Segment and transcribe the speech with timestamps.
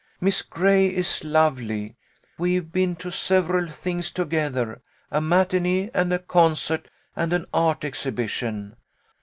[0.19, 1.95] Miss Gray is lovely.
[2.39, 4.81] We've been to several things to gether,
[5.11, 8.77] a matinee and a concert and an art exhibi tion.